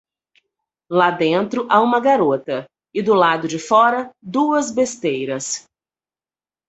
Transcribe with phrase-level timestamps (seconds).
[0.89, 5.65] Lá dentro há uma garota e, do lado de fora, duas besteiras.